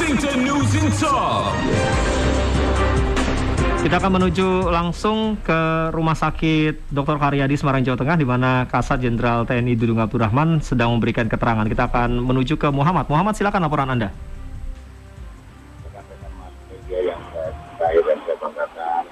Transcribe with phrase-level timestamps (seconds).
[0.00, 1.52] Washington News in Top.
[3.84, 7.20] Kita akan menuju langsung ke Rumah Sakit Dr.
[7.20, 11.68] Karyadi Semarang Jawa Tengah di mana Kasat Jenderal TNI Dudung Abdurrahman sedang memberikan keterangan.
[11.68, 13.12] Kita akan menuju ke Muhammad.
[13.12, 14.08] Muhammad silakan laporan Anda.
[16.72, 19.02] media yang saya cintai dan saya banggakan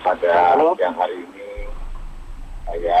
[0.00, 0.34] pada
[0.80, 1.52] siang hari ini
[2.64, 3.00] saya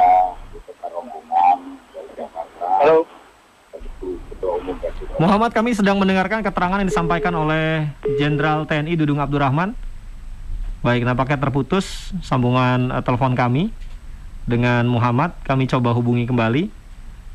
[0.52, 3.19] disebar rombongan dari Jakarta Halo.
[5.20, 9.76] Muhammad kami sedang mendengarkan keterangan yang disampaikan oleh Jenderal TNI Dudung Abdurrahman.
[10.80, 13.68] Baik, nampaknya terputus sambungan eh, telepon kami
[14.48, 15.36] dengan Muhammad.
[15.44, 16.72] Kami coba hubungi kembali.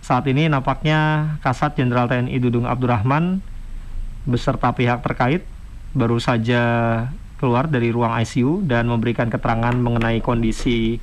[0.01, 3.41] Saat ini nampaknya Kasat Jenderal TNI Dudung Abdurrahman
[4.25, 5.45] beserta pihak terkait
[5.93, 6.61] baru saja
[7.37, 10.97] keluar dari ruang ICU dan memberikan keterangan mengenai kondisi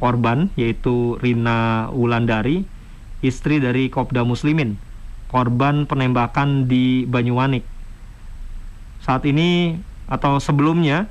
[0.00, 2.64] korban yaitu Rina Wulandari,
[3.22, 4.76] istri dari Kopda Muslimin,
[5.30, 7.64] korban penembakan di Banyuwanik.
[9.02, 9.78] Saat ini
[10.10, 11.08] atau sebelumnya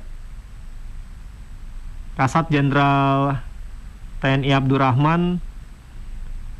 [2.12, 3.40] Kasat Jenderal
[4.20, 5.40] TNI Abdurrahman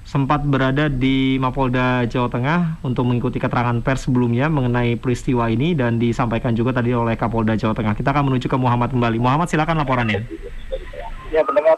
[0.03, 5.97] sempat berada di Mapolda Jawa Tengah untuk mengikuti keterangan pers sebelumnya mengenai peristiwa ini dan
[6.03, 7.95] disampaikan juga tadi oleh Kapolda Jawa Tengah.
[7.95, 9.23] Kita akan menuju ke Muhammad kembali.
[9.23, 10.27] Muhammad silakan laporannya.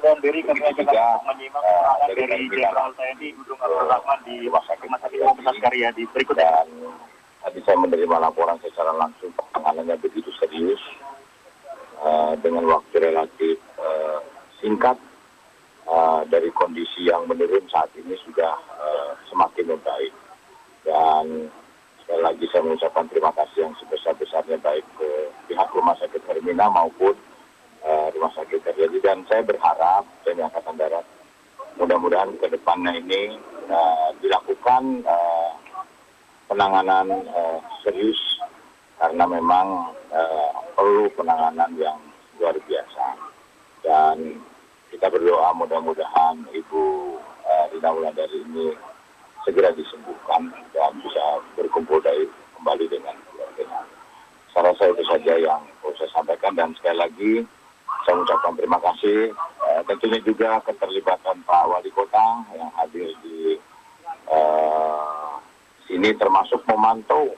[0.03, 4.89] Dan diri kami Juga, menyimak keterangan dari Jenderal TNI Dudung Abdul Rahman di Rumah Sakit
[4.91, 6.03] Universitas Karyadi.
[6.11, 6.51] Berikutnya.
[6.51, 6.69] dan
[7.45, 10.81] tadi saya menerima laporan secara langsung penanganannya begitu serius
[12.01, 14.21] eh, dengan waktu relatif eh,
[14.59, 14.97] singkat
[15.85, 20.15] eh, dari kondisi yang menurun saat ini sudah eh, semakin membaik
[20.89, 21.53] dan
[22.05, 25.09] sekali lagi saya mengucapkan terima kasih yang sebesar-besarnya baik ke
[25.49, 27.13] pihak Rumah Sakit Hermina maupun
[28.15, 31.07] Rumah Sakit Karyadi dan saya berharap TNI Angkatan Darat
[31.79, 33.35] mudah-mudahan ke depannya ini
[33.67, 35.53] eh, dilakukan eh,
[36.47, 38.21] penanganan eh, serius.
[38.95, 41.99] Karena memang eh, perlu penanganan yang
[42.39, 43.07] luar biasa.
[43.85, 44.39] Dan
[44.89, 46.83] kita berdoa mudah-mudahan Ibu
[47.75, 48.73] Rina Wulandari ini
[49.45, 52.25] segera disembuhkan dan bisa berkumpul dari
[52.57, 53.85] kembali dengan keluarganya.
[54.55, 55.61] Saya rasa itu saja yang
[55.99, 56.57] saya sampaikan.
[56.57, 57.33] Dan sekali lagi
[58.15, 63.59] saya mengucapkan terima kasih eh, tentunya juga keterlibatan Pak Wali Kota yang hadir di
[64.31, 65.33] eh,
[65.91, 67.35] sini termasuk memantau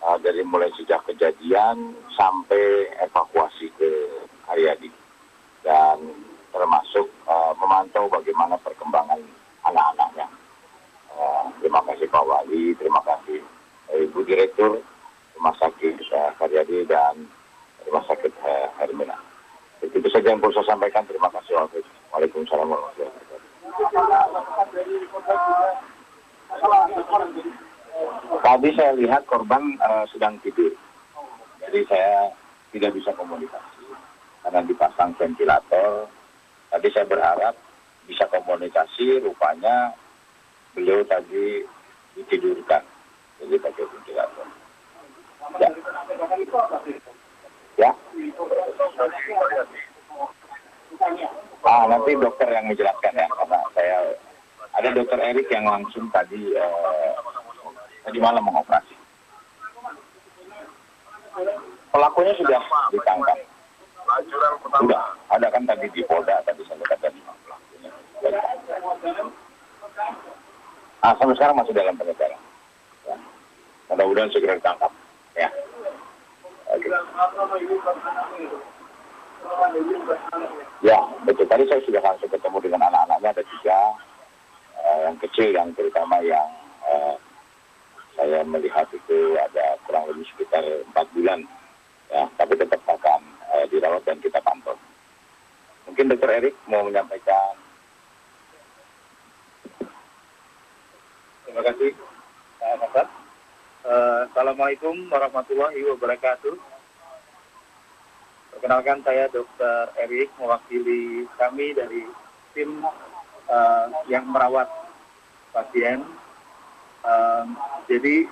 [0.00, 3.92] eh, dari mulai sejak kejadian sampai evakuasi ke
[4.48, 4.88] Karyadi
[5.68, 6.00] dan
[6.48, 9.20] termasuk eh, memantau bagaimana perkembangan
[9.68, 10.32] anak-anaknya.
[11.12, 13.44] Eh, terima kasih Pak Wali, terima kasih
[13.92, 14.80] eh, Ibu Direktur
[15.36, 17.28] Rumah Sakit eh, dan
[17.84, 19.28] Rumah Sakit eh, Hermina.
[19.80, 21.04] Itu saja yang perlu saya sampaikan.
[21.08, 21.56] Terima kasih.
[22.12, 23.48] Waalaikumsalam warahmatullahi wabarakatuh.
[28.40, 30.72] Tadi saya lihat korban eh, sedang tidur.
[31.60, 32.32] Jadi saya
[32.72, 33.84] tidak bisa komunikasi
[34.42, 36.08] karena dipasang ventilator.
[36.70, 37.54] Tadi saya berharap
[38.06, 39.94] bisa komunikasi, rupanya
[40.74, 41.66] beliau tadi
[42.18, 42.82] ditidurkan.
[43.42, 44.46] Jadi pakai ventilator.
[45.58, 45.70] Ya.
[47.78, 47.90] Ya.
[51.64, 53.96] Ah, nanti dokter yang menjelaskan ya, karena saya
[54.72, 57.12] ada dokter Erik yang langsung tadi eh,
[58.08, 58.96] tadi malam mengoperasi.
[61.92, 63.36] Pelakunya sudah ditangkap.
[64.80, 67.92] Sudah, ada kan tadi di Polda tadi saya lihat tadi pelakunya.
[71.04, 72.40] Ah, sampai sekarang masih dalam pengejaran.
[73.04, 73.16] Ya.
[73.92, 74.92] Mudah-mudahan segera ditangkap.
[75.36, 75.52] Ya.
[76.72, 76.88] Oke.
[80.80, 81.46] Ya, betul.
[81.46, 83.78] Tadi saya sudah langsung ketemu dengan anak-anaknya ada tiga
[84.78, 86.48] eh, yang kecil yang terutama yang
[86.86, 87.14] eh,
[88.16, 91.40] saya melihat itu ada kurang lebih sekitar empat bulan
[92.08, 93.20] ya, tapi tetap akan
[93.58, 94.78] eh, dirawat dan kita pantau.
[95.90, 97.58] Mungkin Dokter Erik mau menyampaikan.
[101.44, 101.90] Terima kasih
[102.90, 103.08] Pak.
[103.80, 106.79] Eh, Assalamualaikum warahmatullahi wabarakatuh.
[108.60, 109.88] Perkenalkan saya Dr.
[109.96, 112.04] Erik mewakili kami dari
[112.52, 112.84] tim
[113.48, 114.68] eh, yang merawat
[115.48, 116.04] pasien.
[117.00, 117.44] Eh,
[117.88, 118.28] jadi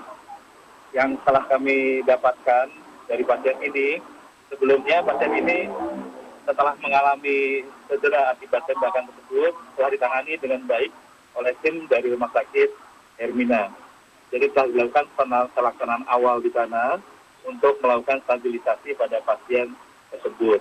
[0.92, 2.68] yang telah kami dapatkan
[3.08, 4.04] dari pasien ini,
[4.52, 5.64] sebelumnya pasien ini
[6.44, 10.92] setelah mengalami cedera akibat tembakan tersebut telah ditangani dengan baik
[11.40, 12.68] oleh tim dari rumah sakit
[13.16, 13.72] Hermina.
[14.28, 15.08] Jadi telah dilakukan
[15.56, 17.00] pelaksanaan awal di sana
[17.48, 19.72] untuk melakukan stabilisasi pada pasien
[20.14, 20.60] tersebut.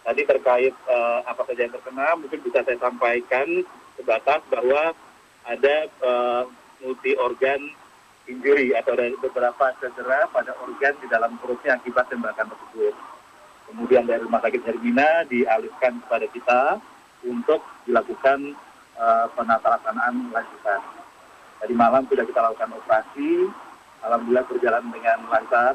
[0.00, 3.64] Tadi terkait eh, apa saja yang terkena, mungkin bisa saya sampaikan
[4.00, 4.96] sebatas bahwa
[5.44, 6.42] ada eh,
[6.80, 7.60] multi organ
[8.30, 12.94] injury atau dari beberapa cedera pada organ di dalam perutnya akibat tembakan tersebut.
[13.70, 16.62] Kemudian dari Rumah Sakit Hermina dialihkan kepada kita
[17.26, 18.54] untuk dilakukan
[18.98, 20.80] uh, penata-laksanaan lanjutan.
[21.60, 23.46] Tadi malam sudah kita lakukan operasi,
[24.02, 25.74] alhamdulillah berjalan dengan lancar.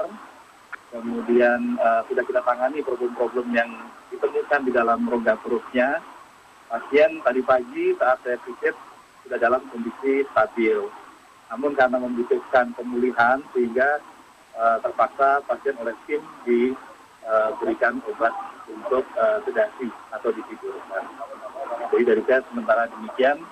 [0.96, 3.68] Kemudian uh, sudah kita tangani problem-problem yang
[4.08, 6.00] ditemukan di dalam rongga perutnya.
[6.72, 8.72] Pasien tadi pagi saat saya visit
[9.28, 10.88] sudah dalam kondisi stabil.
[11.52, 14.00] Namun karena membutuhkan pemulihan sehingga
[14.56, 18.34] uh, terpaksa pasien oleh tim diberikan uh, obat
[18.72, 21.04] untuk uh, sedasi atau ditidurkan.
[21.92, 23.44] Jadi dari saya sementara demikian.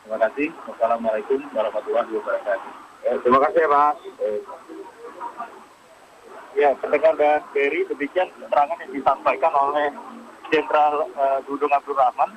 [0.00, 0.48] Terima kasih.
[0.64, 2.72] Wassalamualaikum warahmatullahi wabarakatuh.
[3.04, 3.98] Ya, terima kasih Mas.
[6.56, 9.92] Ya, pendengar dan Berry, demikian keterangan yang disampaikan oleh
[10.48, 12.32] Jenderal uh, Dudung Abdurrahman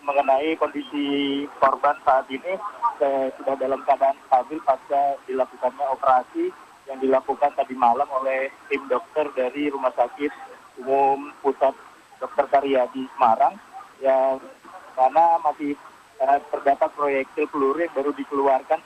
[0.00, 2.58] mengenai kondisi korban saat ini
[2.98, 6.50] eh, sudah dalam keadaan stabil pasca dilakukannya operasi
[6.90, 10.32] yang dilakukan tadi malam oleh tim dokter dari Rumah Sakit
[10.82, 11.78] Umum Pusat
[12.18, 12.46] Dr.
[12.50, 13.54] Karyadi Semarang
[14.02, 14.42] yang
[14.98, 15.78] karena masih
[16.18, 18.80] eh, terdapat proyektil peluru yang baru dikeluarkan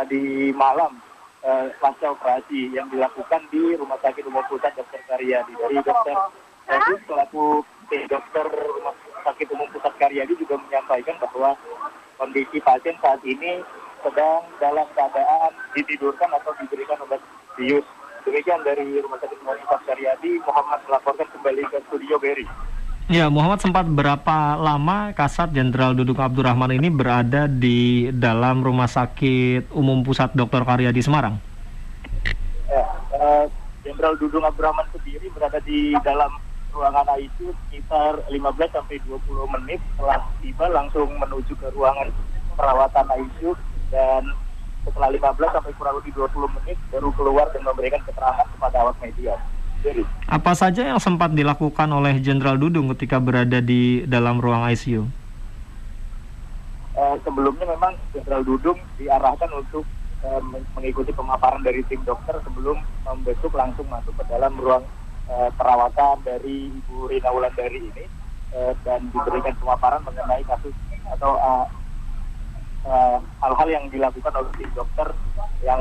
[0.00, 0.96] tadi malam
[1.44, 5.00] eh, pasca operasi yang dilakukan di Rumah Sakit Umum Pusat Dr.
[5.04, 6.16] Karyadi dari dokter
[6.64, 7.60] Tadi selaku
[7.92, 11.52] tim dokter Rumah Sakit Umum Pusat Karyadi juga menyampaikan bahwa
[12.16, 13.60] kondisi pasien saat ini
[14.00, 17.20] sedang dalam keadaan ditidurkan atau diberikan obat
[17.60, 17.84] bius.
[18.24, 22.48] Demikian dari Rumah Sakit Umum Pusat Karyadi, Muhammad melaporkan kembali ke studio Berry.
[23.04, 29.68] Ya, Muhammad sempat berapa lama Kasat Jenderal Dudung Abdurrahman ini berada di dalam Rumah Sakit
[29.76, 30.64] Umum Pusat Dr.
[30.64, 31.36] Karyadi Semarang?
[32.64, 32.80] Ya,
[33.12, 33.44] uh,
[33.84, 36.32] Jenderal Dudung Abdurrahman sendiri berada di dalam
[36.72, 38.40] ruangan ICU sekitar 15
[38.72, 39.20] sampai 20
[39.52, 42.08] menit setelah tiba langsung menuju ke ruangan
[42.56, 43.52] perawatan ICU
[43.92, 44.32] dan
[44.88, 49.36] setelah 15 sampai kurang lebih 20 menit baru keluar dan memberikan keterangan kepada awak media.
[50.24, 55.24] Apa saja yang sempat dilakukan oleh Jenderal Dudung ketika berada di dalam ruang ICU?
[56.94, 59.84] eh, sebelumnya memang Jenderal Dudung diarahkan untuk
[60.22, 60.40] eh,
[60.78, 64.84] mengikuti pemaparan dari tim dokter sebelum membesuk langsung masuk ke dalam ruang
[65.28, 68.04] eh, perawatan dari Ibu Rina Wulandari ini
[68.54, 70.74] eh, dan diberikan pemaparan mengenai kasus
[71.18, 71.36] atau
[72.84, 75.08] eh, hal-hal yang dilakukan oleh tim dokter
[75.64, 75.80] yang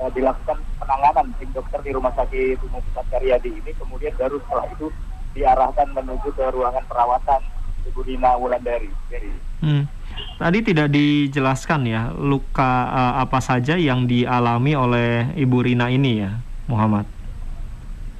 [0.00, 4.66] eh, dilakukan penanganan tim dokter di Rumah Sakit Umum Pusat Karyadi ini kemudian baru setelah
[4.72, 4.86] itu
[5.34, 7.42] diarahkan menuju ke ruangan perawatan
[7.84, 8.88] Ibu Rina Wulandari.
[9.12, 9.30] Jadi,
[9.64, 9.88] Hmm.
[10.36, 16.36] Tadi tidak dijelaskan ya luka eh, apa saja yang dialami oleh Ibu Rina ini ya,
[16.68, 17.08] Muhammad.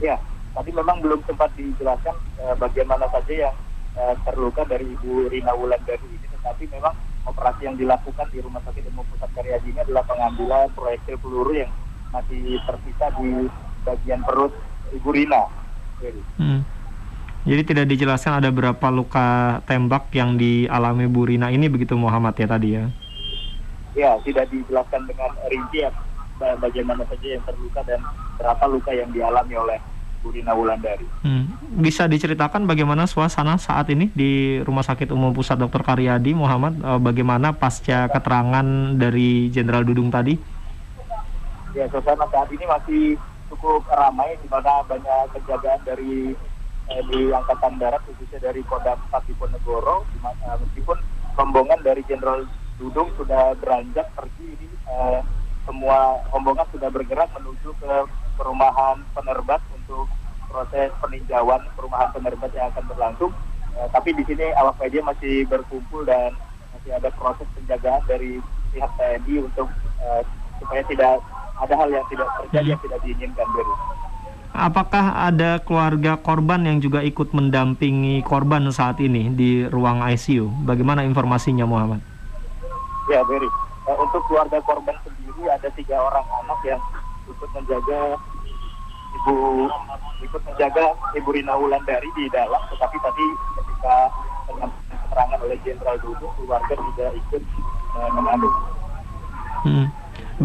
[0.01, 0.17] Ya,
[0.57, 3.57] tadi memang belum sempat dijelaskan eh, bagaimana saja yang
[4.01, 8.89] eh, terluka dari Ibu Rina Wulandari ini, tetapi memang operasi yang dilakukan di Rumah Sakit
[8.93, 11.73] Umum Pusat Karyadi ini adalah pengambilan proyektil peluru yang
[12.13, 13.49] masih tersisa di
[13.83, 14.53] bagian perut
[14.93, 15.43] Ibu Rina.
[16.01, 16.61] Jadi, Hmm.
[17.45, 22.49] Jadi tidak dijelaskan ada berapa luka tembak yang dialami Bu Rina ini begitu Muhammad ya
[22.49, 22.89] tadi ya.
[23.93, 25.93] ya, tidak dijelaskan dengan rinci ya,
[26.41, 28.01] ba- bagaimana saja yang terluka dan
[28.41, 29.79] berapa luka yang dialami oleh
[30.25, 31.05] Bu Rina Wulandari.
[31.21, 31.53] Hmm.
[31.77, 35.85] Bisa diceritakan bagaimana suasana saat ini di Rumah Sakit Umum Pusat Dr.
[35.85, 38.65] Karyadi Muhammad Eh, bagaimana pasca keterangan
[38.97, 40.33] dari Jenderal Dudung tadi?
[41.77, 43.21] Ya, suasana saat ini masih
[43.53, 46.33] cukup ramai di mana banyak penjagaan dari
[46.89, 50.97] eh, di Angkatan Darat khususnya dari Kodam 4 Diponegoro di ma- eh, meskipun
[51.37, 52.49] rombongan dari Jenderal
[52.81, 55.21] Dudung sudah beranjak pergi ini eh,
[55.69, 57.93] semua rombongan sudah bergerak menuju ke
[58.35, 60.09] perumahan penerbat untuk
[60.49, 63.33] proses peninjauan perumahan penerbat yang akan berlangsung
[63.75, 66.31] Eh, tapi di sini awak media masih berkumpul dan
[66.79, 68.39] masih ada proses penjagaan dari
[68.71, 69.67] pihak TNI untuk
[69.99, 70.23] eh,
[70.63, 71.19] supaya tidak
[71.59, 73.73] ada hal yang tidak terjadi yang tidak diinginkan dari
[74.55, 80.47] Apakah ada keluarga korban yang juga ikut mendampingi korban saat ini di ruang ICU?
[80.63, 81.99] Bagaimana informasinya Muhammad?
[83.11, 83.51] ya Berry
[83.85, 86.81] Eh, untuk keluarga korban sendiri ada tiga orang anak yang
[87.27, 88.17] ikut menjaga
[89.15, 89.69] ibu
[90.25, 93.27] ikut menjaga ibu Rina Wulandari di dalam tetapi tadi
[93.61, 93.97] ketika
[95.15, 97.43] keterangan oleh Jenderal Dudung keluarga juga ikut
[97.99, 98.51] eh, mengadu
[99.65, 99.89] Hmm.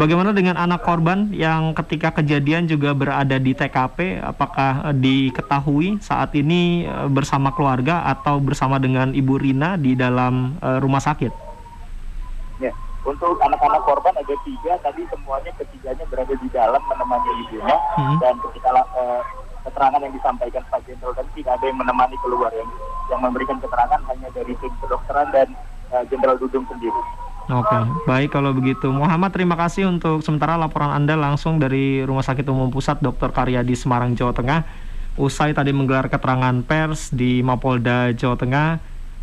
[0.00, 4.16] Bagaimana dengan anak korban yang ketika kejadian juga berada di TKP?
[4.16, 10.56] Apakah eh, diketahui saat ini eh, bersama keluarga atau bersama dengan Ibu Rina di dalam
[10.80, 11.49] rumah sakit?
[13.00, 18.16] Untuk anak-anak korban ada tiga, tadi semuanya ketiganya berada di dalam menemani ibunya Hmm.
[18.20, 19.20] dan ketika eh,
[19.64, 22.68] keterangan yang disampaikan Pak Jenderal tadi tidak ada yang menemani keluar yang
[23.08, 25.48] yang memberikan keterangan hanya dari tim kedokteran dan
[25.90, 27.00] eh, Jenderal Dudung sendiri.
[27.50, 28.86] Oke, baik kalau begitu.
[28.94, 33.34] Muhammad, terima kasih untuk sementara laporan Anda langsung dari Rumah Sakit Umum Pusat Dr.
[33.34, 34.62] Karyadi Semarang, Jawa Tengah.
[35.18, 38.78] Usai tadi menggelar keterangan pers di Mapolda, Jawa Tengah,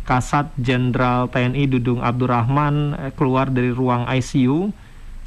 [0.08, 4.72] Kasat Jenderal TNI Dudung Abdurrahman eh, keluar dari ruang ICU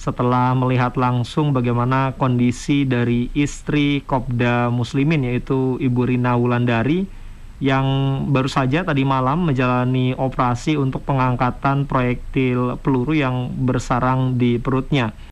[0.01, 7.05] setelah melihat langsung bagaimana kondisi dari istri Kopda Muslimin yaitu Ibu Rina Wulandari
[7.61, 7.85] yang
[8.33, 15.13] baru saja tadi malam menjalani operasi untuk pengangkatan proyektil peluru yang bersarang di perutnya.